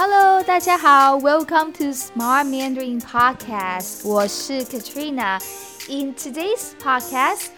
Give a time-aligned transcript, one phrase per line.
[0.00, 4.06] Hello，大家好，Welcome to Smart Mandarin Podcast。
[4.06, 7.48] 我是 Katrina。In today's podcast,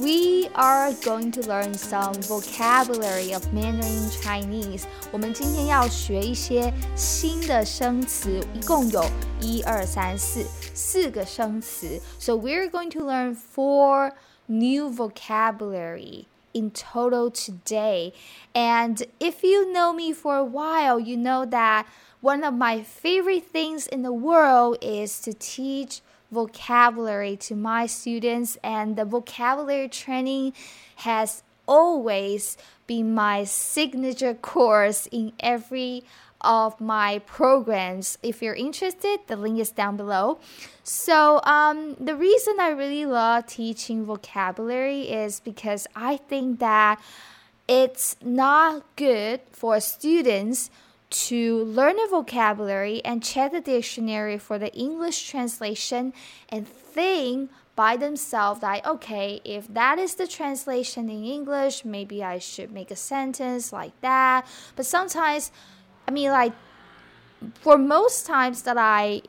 [0.00, 4.82] we are going to learn some vocabulary of Mandarin Chinese。
[5.10, 9.04] 我们今天要学一些新的生词，一共有
[9.40, 10.44] 一二三四
[10.74, 12.00] 四个生词。
[12.18, 14.12] So we're going to learn four
[14.46, 18.13] new vocabulary In total today.
[18.53, 21.87] And if you know me for a while, you know that
[22.21, 28.57] one of my favorite things in the world is to teach vocabulary to my students,
[28.63, 30.53] and the vocabulary training
[30.97, 36.03] has always been my signature course in every
[36.43, 38.17] of my programs.
[38.21, 40.39] If you're interested, the link is down below.
[40.83, 47.01] So, um, the reason I really love teaching vocabulary is because I think that
[47.67, 50.69] it's not good for students
[51.09, 56.11] to learn a vocabulary and check the dictionary for the English translation
[56.49, 62.39] and think by themselves that okay, if that is the translation in English, maybe I
[62.39, 64.45] should make a sentence like that.
[64.75, 65.51] But sometimes
[66.07, 66.53] I mean, like,
[67.55, 69.21] for most times that I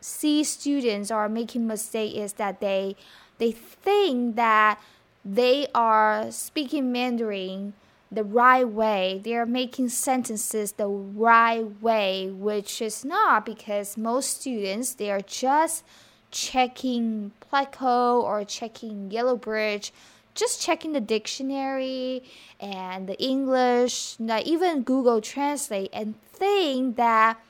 [0.00, 2.96] see students are making mistake is that they
[3.38, 4.80] they think that
[5.24, 7.74] they are speaking Mandarin
[8.10, 9.20] the right way.
[9.22, 15.20] They are making sentences the right way, which is not because most students they are
[15.20, 15.84] just
[16.30, 19.92] checking Pleco or checking Yellow Bridge
[20.36, 22.22] just checking the dictionary
[22.60, 27.40] and the English, not even Google Translate, and think that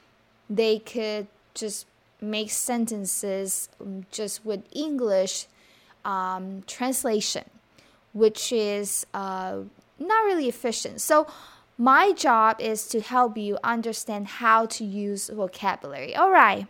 [0.49, 1.87] they could just
[2.21, 5.47] make sentences um, just with English
[6.05, 7.45] um, translation,
[8.13, 9.59] which is uh,
[9.99, 11.01] not really efficient.
[11.01, 11.27] So,
[11.79, 16.17] my job is to help you understand how to use vocabulary.
[16.17, 16.67] All right.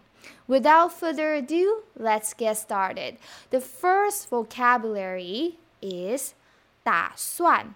[0.48, 3.17] Without further ado, let's get started.
[3.50, 6.34] The first vocabulary is
[6.84, 7.75] 打算。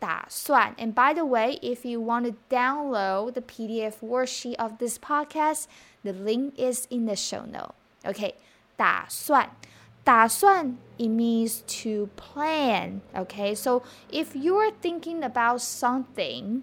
[0.00, 0.74] 打算.
[0.78, 5.66] And by the way, if you want to download the PDF worksheet of this podcast,
[6.02, 7.74] the link is in the show note.
[8.04, 8.34] Okay,
[8.76, 9.50] 打算.
[10.02, 13.00] 打算 it means to plan.
[13.14, 16.62] Okay, so if you're thinking about something,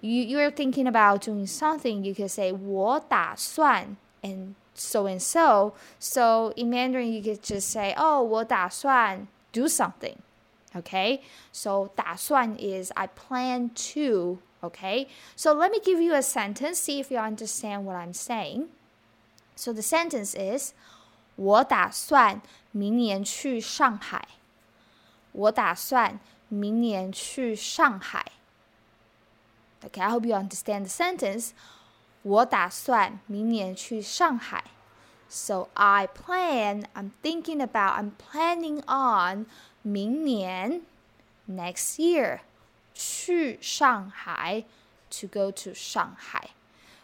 [0.00, 5.74] you, you're thinking about doing something, you can say 我打算 and so and so.
[5.98, 10.16] So in Mandarin, you could just say, oh, 我打算 do something.
[10.74, 11.20] Okay,
[11.52, 14.38] so 打算 is I plan to.
[14.62, 18.68] Okay, so let me give you a sentence, see if you understand what I'm saying.
[19.54, 20.72] So the sentence is
[21.36, 22.42] 我打算
[22.72, 24.28] 明年去上海。
[25.32, 28.32] 我打算明年去上海。
[29.82, 31.50] Okay, I hope you understand the sentence.
[32.22, 34.64] 我打算明年去上海。
[35.30, 39.46] so I plan, I'm thinking about, I'm planning on
[39.82, 40.82] 明年
[41.48, 42.40] next year
[42.94, 44.64] 去上海
[45.10, 46.50] to go to Shanghai.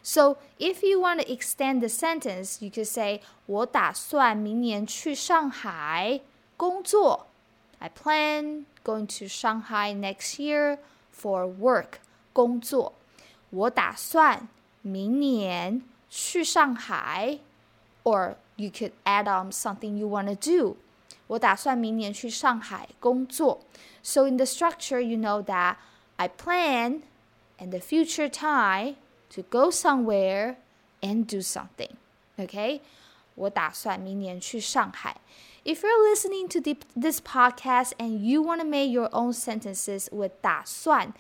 [0.02, 6.20] So if you want to extend the sentence, you could say 我打算明年去上海
[6.56, 7.26] 工作.
[7.78, 10.78] I plan going to Shanghai next year
[11.12, 11.98] for work
[12.32, 12.94] 工作。
[13.50, 14.48] 我打算
[14.82, 17.38] 明年去上海
[18.06, 20.76] or you could add on something you want to do.
[21.28, 23.60] 我打算明年去上海工作.
[24.02, 25.76] So in the structure, you know that
[26.16, 27.02] I plan
[27.58, 28.96] in the future time
[29.30, 30.56] to go somewhere
[31.00, 31.90] and do something.
[32.38, 32.80] Okay?
[33.34, 35.16] 我打算明年去上海.
[35.64, 36.60] If you're listening to
[37.00, 41.12] this podcast and you want to make your own sentences with 打算,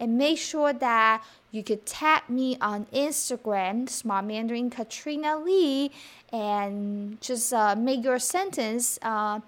[0.00, 1.22] and make sure that
[1.52, 5.92] you could tag me on Instagram, Smart Mandarin Katrina Lee,
[6.32, 8.98] and just uh, make your sentence.
[9.02, 9.40] Uh,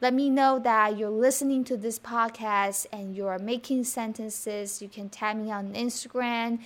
[0.00, 4.82] let me know that you're listening to this podcast and you're making sentences.
[4.82, 6.58] You can tag me on Instagram.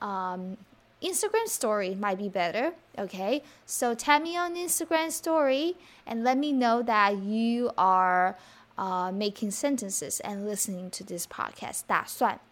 [0.00, 0.58] Um,
[1.02, 2.72] Instagram story might be better.
[2.98, 5.74] Okay, so tag me on Instagram story
[6.06, 8.36] and let me know that you are
[8.78, 11.84] uh, making sentences and listening to this podcast.
[11.88, 12.51] That's 打算。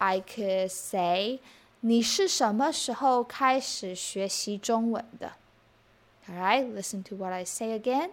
[0.00, 1.40] I could say
[1.80, 5.32] 你是什么时候开始学习中文的？
[6.28, 8.10] All right, listen to what I say again.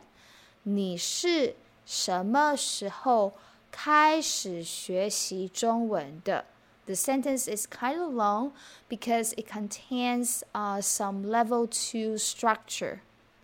[0.64, 1.56] 你是
[1.86, 3.34] 什么时候
[3.72, 6.46] 开始学习中文的？
[6.86, 8.52] The sentence is kind of long
[8.90, 13.00] because it contains uh, some level two structure.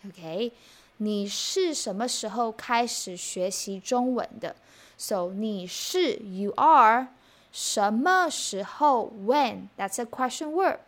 [0.06, 0.51] Okay,
[0.98, 4.56] 你是什么时候开始学习中文的？
[4.98, 7.07] So 你是 you are
[7.54, 10.80] 什么时候 when that's a question word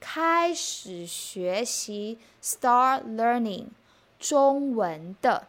[0.00, 3.68] 开始学习 start learning
[4.18, 5.48] 中文的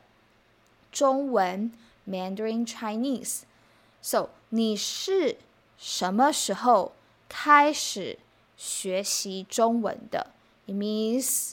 [0.92, 1.72] 中文
[2.07, 3.42] Mandarin Chinese.
[4.01, 5.38] So 你是
[5.77, 6.94] 什么时候
[7.27, 8.19] 开始
[8.56, 10.27] 学习中文的？
[10.68, 11.51] It means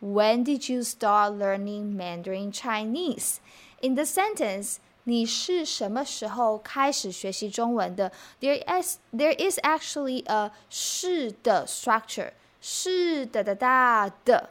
[0.00, 3.36] when did you start learning Mandarin Chinese?
[3.80, 4.76] In the sentence,
[5.06, 8.12] 你是什么时候开始学习中文的？
[8.40, 12.32] There is there is actually a 是的 structure.
[12.60, 14.50] 是的的哒的.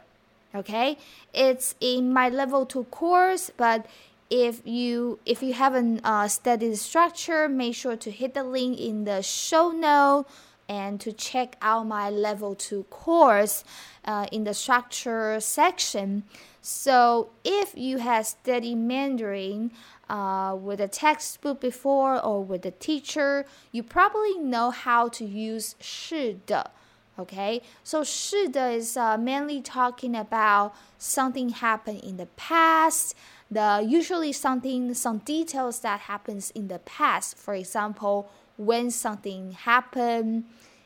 [0.52, 0.98] Okay,
[1.32, 3.84] it's in my level two course, but
[4.28, 8.78] if you if you haven't uh, studied the structure, make sure to hit the link
[8.78, 10.26] in the show note
[10.68, 13.64] and to check out my level 2 course
[14.04, 16.22] uh, in the structure section.
[16.60, 19.72] So, if you have studied Mandarin
[20.08, 25.74] uh, with a textbook before or with a teacher, you probably know how to use
[25.80, 26.70] 是的.
[27.18, 33.14] Okay, so 是的 is uh, mainly talking about something happened in the past
[33.52, 40.44] the usually something some details that happens in the past for example when something happened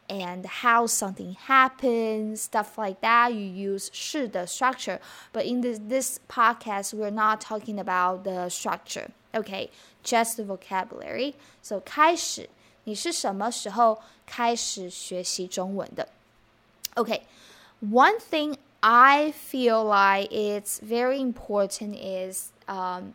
[0.09, 3.35] and how something happened, stuff like that.
[3.35, 5.01] You use 是 the structure.
[5.33, 9.11] But in this, this podcast, we're not talking about the structure.
[9.35, 9.71] Okay,
[10.03, 11.35] just the vocabulary.
[11.61, 12.49] So 开始，
[12.85, 16.09] 你是什么时候开始学习中文的？
[16.95, 17.23] Okay,
[17.81, 23.15] one thing I feel like it's very important is, um,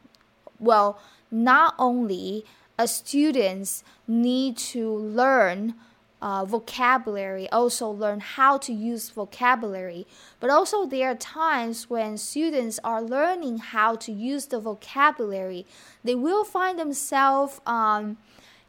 [0.60, 0.98] well,
[1.32, 5.75] not only a students need to learn
[6.21, 10.07] uh, vocabulary, also learn how to use vocabulary.
[10.41, 15.67] But also, there are times when students are learning how to use the vocabulary,
[16.05, 18.17] they will find themselves um,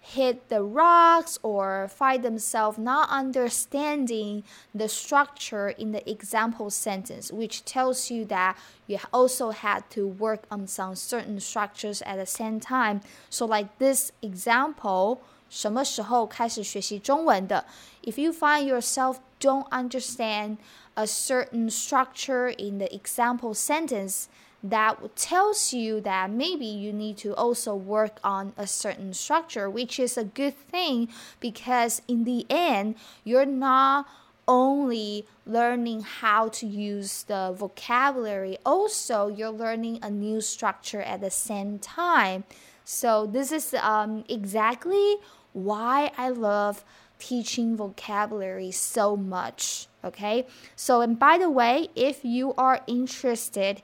[0.06, 4.42] hit the rocks or find themselves not understanding
[4.74, 8.56] the structure in the example sentence, which tells you that
[8.88, 13.00] you also had to work on some certain structures at the same time.
[13.30, 15.18] So, like this example,
[15.48, 17.64] 什么时候开始学习中文的？
[18.02, 20.56] If you find yourself don't understand
[20.94, 24.24] a certain structure in the example sentence,
[24.63, 29.99] that tells you that maybe you need to also work on a certain structure, which
[29.99, 31.09] is a good thing
[31.39, 34.07] because in the end, you're not
[34.47, 41.29] only learning how to use the vocabulary, also, you're learning a new structure at the
[41.29, 42.43] same time.
[42.85, 45.17] So, this is um, exactly
[45.51, 46.85] why I love
[47.19, 49.87] teaching vocabulary so much.
[50.03, 53.81] Okay, so and by the way, if you are interested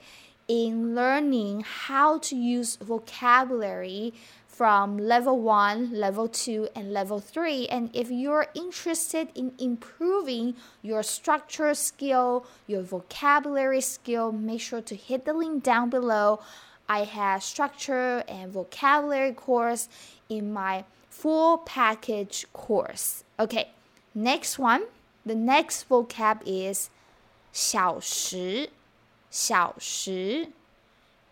[0.54, 4.14] in learning how to use vocabulary
[4.46, 7.68] from level 1, level 2, and level 3.
[7.70, 10.54] And if you're interested in improving
[10.84, 16.40] your structure skill, your vocabulary skill, make sure to hit the link down below.
[16.88, 19.90] I have structure and vocabulary course
[20.30, 23.24] in my full package course.
[23.40, 23.72] Okay,
[24.14, 24.84] next one.
[25.26, 26.92] The next vocab is
[27.52, 28.70] 小时,
[29.34, 30.50] 小时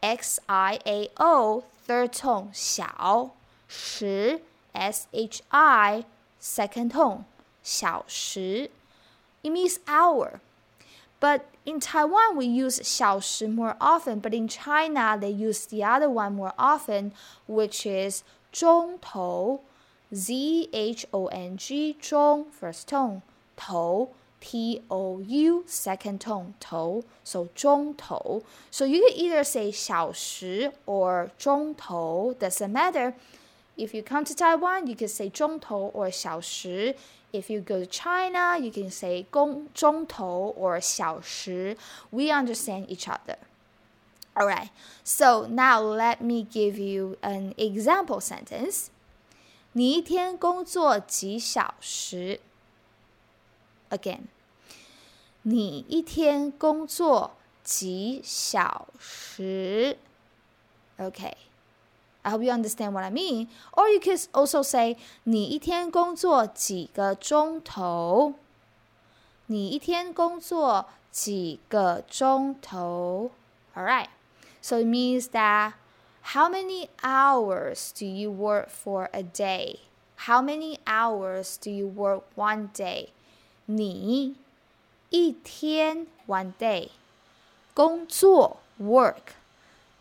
[0.02, 3.30] ，x i a o third tone 小，
[3.68, 4.42] 时
[4.74, 6.04] s h i
[6.42, 7.26] second tone
[7.62, 8.72] 小时。
[9.44, 10.40] It means hour,
[11.20, 14.20] but in Taiwan we use 小时 more often.
[14.20, 17.12] But in China they use the other one more often,
[17.48, 19.60] which is 钟头
[20.12, 23.22] z h o n g 中 first tone
[23.56, 24.10] 头。
[24.42, 28.42] T O U second tone to so 钟头。
[28.72, 32.36] So you can either say 小时 or 钟头。
[32.38, 33.14] Doesn't matter.
[33.78, 36.96] If you come to Taiwan you can say 钟头 or 小时。
[37.32, 41.78] If you go to China you can say 公中头 or 小时。
[42.10, 43.38] We understand each other.
[44.34, 44.70] All right.
[45.04, 48.88] So now let me give you an example sentence.
[49.74, 52.42] 你一天工作几小时？
[53.91, 54.23] ？Again，
[55.43, 59.97] 你一天工作几小时？
[60.99, 61.35] Okay.
[62.23, 63.47] I hope you understand what I mean.
[63.73, 68.35] Or you can also say 你一天工作几个钟头
[69.47, 73.31] 你一天工作几个钟头？
[73.77, 74.09] All right.
[74.61, 75.75] So it means that
[76.33, 79.77] how many hours do you work for a day?
[80.27, 83.11] How many hours do you work one day?
[83.71, 84.37] 你
[85.11, 86.89] 一天 one day
[87.75, 89.35] 工作 work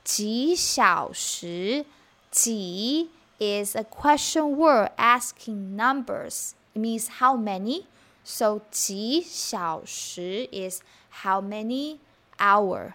[0.03, 1.85] 几小时
[2.31, 6.53] 几 is a question word asking numbers.
[6.73, 7.85] It means how many.
[8.23, 10.81] So 几小时 is
[11.23, 11.99] how many
[12.37, 12.93] hour.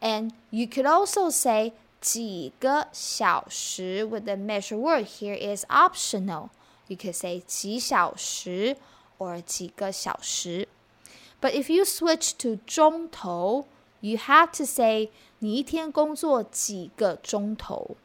[0.00, 6.50] And you could also say 几个小时 with the measure word here is optional.
[6.88, 8.76] You could say 几小时
[9.18, 10.68] or 几个小时.
[11.40, 13.66] But if you switch to 钟头,
[14.00, 15.10] you have to say
[15.40, 17.96] 你一天工作几个钟头。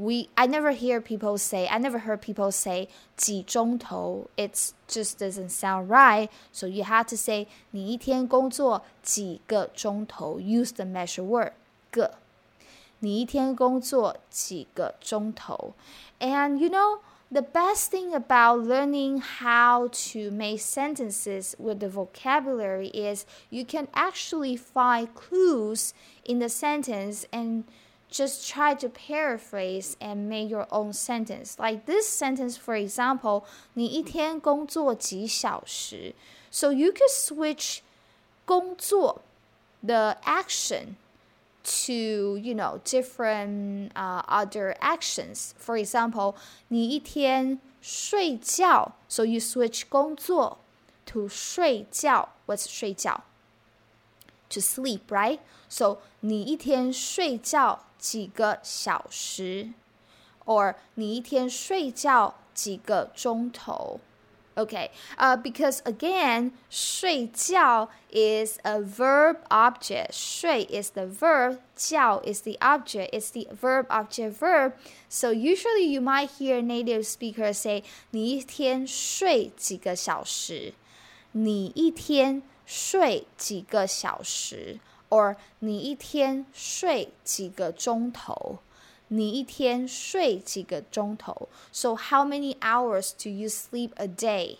[0.00, 5.50] we I never hear people say I never heard people say 几钟头 it just doesn't
[5.50, 11.52] sound right so you have to say 你一天工作几个钟头 use the measure word
[11.90, 12.14] 个
[13.00, 15.74] 你一天工作几个钟头
[16.18, 17.00] and you know
[17.34, 23.86] the best thing about learning how to make sentences with the vocabulary is you can
[23.94, 25.94] actually find clues
[26.24, 27.64] in the sentence and
[28.10, 31.56] just try to paraphrase and make your own sentence.
[31.56, 33.44] Like this sentence, for example,
[33.74, 36.14] 你一天工作几小时?
[36.50, 37.78] So you could switch
[38.44, 39.22] 工作
[39.84, 40.96] the action
[41.64, 45.54] to you know different uh, other actions.
[45.58, 46.34] For example,
[46.68, 50.58] 你一天睡觉, so you switch 工作
[51.06, 52.30] to 睡觉.
[52.46, 53.22] What's 睡觉?
[54.50, 55.38] To sleep, right?
[55.68, 59.72] So 你一天睡觉几个小时，
[60.44, 64.00] or 你一天睡觉几个钟头
[64.56, 70.12] ？Okay, uh, because again, 睡觉 is a verb object.
[70.12, 73.10] 睡 is the verb, 觉 is the object.
[73.12, 74.72] It's the verb object verb.
[75.08, 80.74] So usually you might hear native speakers say 你一天睡几个小时？
[81.32, 84.80] 你一天睡几个小时？
[85.08, 88.58] or 你一天睡几个钟头？
[89.08, 91.48] 你一天睡几个钟头？
[91.72, 94.58] So how many hours do you sleep a day?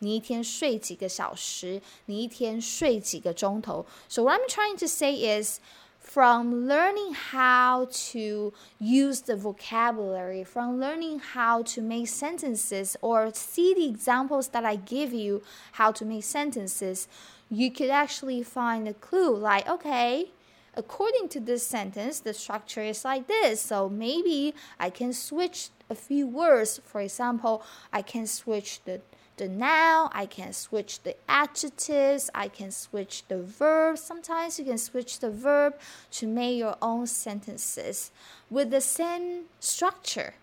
[0.00, 1.80] 你一天睡几个小时？
[2.06, 3.86] 你一天睡几个钟头？
[4.08, 5.60] So what I'm trying to say is
[6.00, 13.72] from learning how to use the vocabulary, from learning how to make sentences or see
[13.72, 15.42] the examples that I give you
[15.74, 17.06] how to make sentences,
[17.48, 20.32] you could actually find a clue like, okay,
[20.77, 23.61] according to this sentence, the structure is like this.
[23.61, 26.79] So maybe I can switch a few words.
[26.85, 29.01] For example, I can switch the
[29.37, 33.99] the noun, I can switch the adjectives, I can switch the verb.
[33.99, 35.75] Sometimes you can switch the verb
[36.13, 38.11] to make your own sentences
[38.49, 40.33] with the same structure.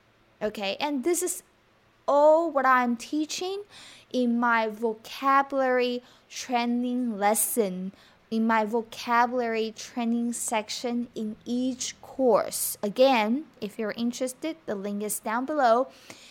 [0.41, 1.43] Okay, and this is
[2.07, 3.63] all what I'm teaching
[4.13, 7.93] in my vocabulary training lesson,
[8.32, 12.78] in my vocabulary training section in each course.
[12.84, 15.88] Again, if you're interested, the link is down below.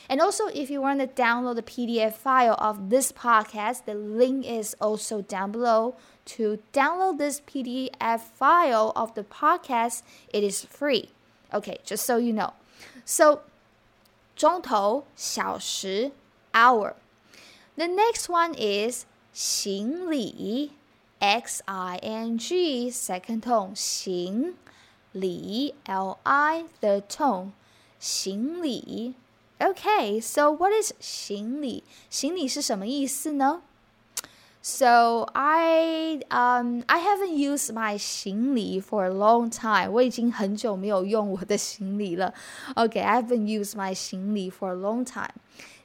[0.08, 4.46] And also, if you want to download the PDF file of this podcast, the link
[4.46, 5.96] is also down below.
[6.36, 10.02] To download this PDF file of the podcast,
[10.32, 11.10] it is free.
[11.52, 12.52] Okay, just so you know.
[13.04, 13.40] So,
[14.36, 16.12] 钟头小时
[16.52, 16.94] hour.
[17.76, 20.72] The next one is 行李
[21.22, 24.54] X I N G second tone 行
[25.12, 27.50] 李 L I third tone
[27.98, 29.14] 行李
[29.58, 31.82] Okay, so what is 行李？
[32.08, 33.62] 行李是什么意思呢？
[34.62, 39.90] so I um I haven't used my 行李 for a long time.
[39.90, 42.32] 我已经很久没有用我的行李了。
[42.76, 45.34] Okay, I haven't used my 行李 for a long time.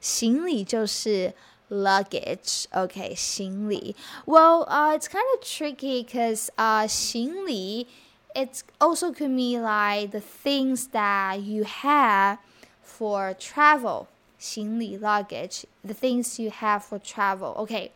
[0.00, 1.34] 行李就是
[1.68, 2.66] luggage.
[2.72, 3.94] Okay, 行李.
[4.26, 7.86] Well, uh, it's kind of tricky because uh, 行李
[8.34, 12.38] it also could mean like the things that you have
[12.82, 14.06] for travel.
[14.38, 17.54] 行李 luggage, the things you have for travel.
[17.58, 17.92] Okay.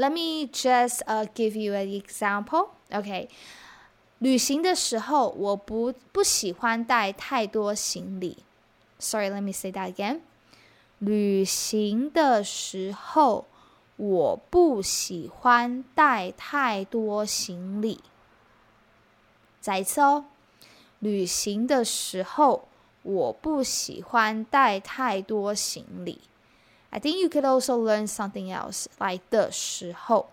[0.00, 2.68] Let me just uh give you an example.
[2.92, 3.28] OK，
[4.20, 8.38] 旅行的时候我不不喜欢带太多行李。
[9.00, 10.20] Sorry, let me say that again.
[11.05, 13.45] 旅行的时候
[13.97, 17.99] 我不喜欢带太多行李。
[19.59, 20.23] 再一次哦，
[20.99, 22.69] 旅行的时候
[23.01, 26.21] 我不喜欢带太多行李。
[26.89, 30.29] I think you could also learn something else like 的时候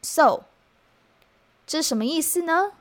[0.00, 0.44] So，
[1.66, 2.72] 这什么意思呢？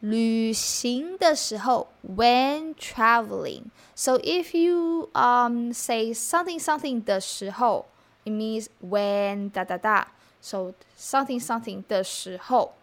[0.00, 3.64] 旅行的时候，when traveling.
[3.94, 7.86] So if you um say something something 的时候，
[8.24, 10.08] it means when 哒哒哒。
[10.42, 12.74] So something something 的时候，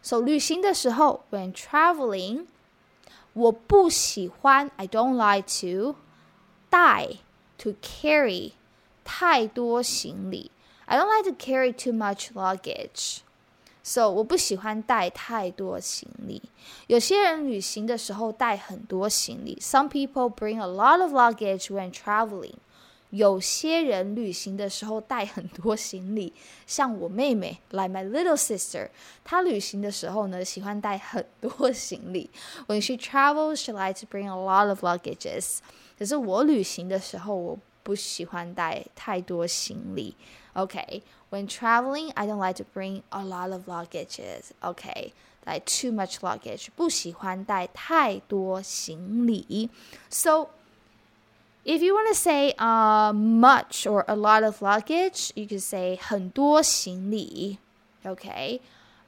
[0.00, 2.46] so 旅行的时候，when traveling，
[3.32, 5.96] 我不喜欢，I don't like to
[6.70, 7.16] 带
[7.58, 8.52] to carry
[9.02, 10.52] 太多行李。
[10.84, 13.18] I don't like to carry too much luggage.
[13.82, 16.42] So 我不喜欢带太多行李。
[16.88, 19.56] 有些人旅行的时候带很多行李。
[19.60, 22.54] Some people bring a lot of luggage when traveling.
[23.10, 26.32] 有些人旅行的时候带很多行李，
[26.66, 28.88] 像我妹妹，like my little sister，
[29.22, 32.28] 她旅行的时候呢，喜欢带很多行李。
[32.66, 35.58] When she travels, she likes to bring a lot of luggages。
[35.96, 40.16] 可是我旅行的时候，我不喜欢带太多行李。
[40.54, 44.52] Okay, when traveling, I don't like to bring a lot of luggages.
[44.62, 45.12] Okay,
[45.46, 49.68] like too much luggage，不喜欢带太多行李。
[50.08, 50.48] So
[51.64, 55.96] if you want to say uh, much or a lot of luggage, you could say
[55.96, 57.58] 很多行李.
[58.04, 58.60] Okay.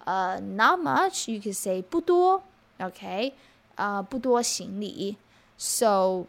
[0.05, 2.43] Uh, not much, you could say 不多.
[2.79, 3.33] Okay.
[3.77, 5.17] Uh, 不多行李.
[5.57, 6.27] So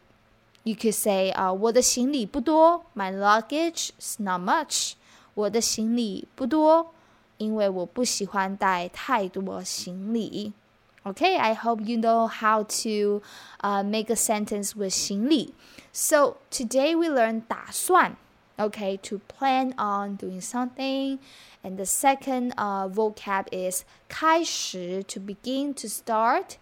[0.64, 2.86] you could say uh, 我的行李不多.
[2.94, 4.94] My luggage is not much.
[5.35, 6.95] 我的行李不多，
[7.39, 10.53] 因为我不喜欢带太多行李。
[11.05, 13.21] Okay, I hope you know how to
[13.61, 15.53] uh, make a sentence with 行李.
[15.93, 18.17] So today we learn 打算.
[18.57, 21.19] Okay, to plan on doing something.
[21.63, 26.57] And the second uh, vocab is 开始, to begin, to start.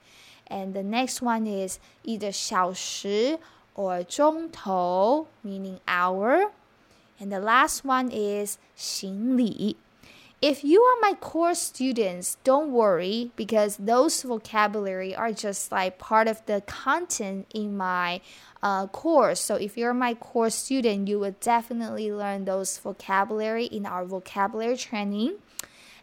[0.49, 3.39] And the next one is either 小时
[3.75, 6.51] or 钟头, meaning hour.
[7.21, 9.77] And the last one is 行李
[10.43, 16.27] if you are my course students, don't worry because those vocabulary are just like part
[16.27, 18.21] of the content in my
[18.61, 19.41] uh, course.
[19.41, 24.77] So if you're my course student, you will definitely learn those vocabulary in our vocabulary
[24.77, 25.37] training.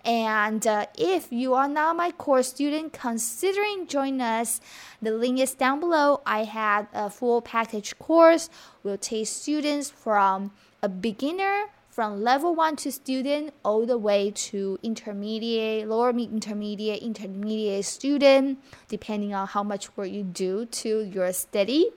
[0.06, 4.62] And uh, if you are not my course student, considering join us,
[5.02, 6.22] the link is down below.
[6.26, 8.50] I had a full package course.
[8.84, 14.80] We'll take students from a beginner from level one to student all the way to
[14.82, 18.58] intermediate, lower intermediate, intermediate student,
[18.88, 21.90] depending on how much work you do to your study.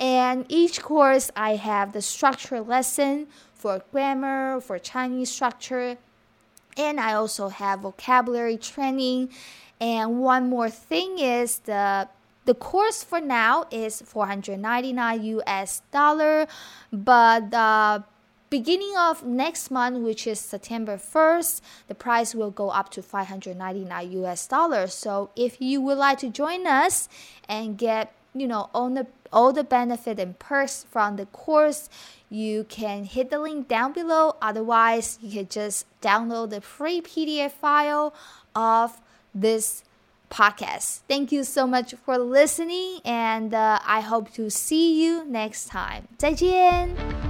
[0.00, 5.98] And each course, I have the structure lesson for grammar, for Chinese structure,
[6.76, 9.30] and I also have vocabulary training.
[9.80, 12.08] And one more thing is the
[12.44, 16.46] the course for now is 499 US dollar,
[16.92, 18.04] but the
[18.50, 24.12] beginning of next month, which is September 1st, the price will go up to 599
[24.24, 24.94] US dollars.
[24.94, 27.08] So if you would like to join us
[27.48, 31.90] and get, you know, on the all the benefit and perks from the course,
[32.30, 34.36] you can hit the link down below.
[34.40, 38.14] Otherwise, you can just download the free PDF file
[38.54, 39.00] of
[39.34, 39.82] this
[40.30, 41.00] podcast.
[41.08, 46.08] Thank you so much for listening, and uh, I hope to see you next time.
[46.16, 47.23] 再见。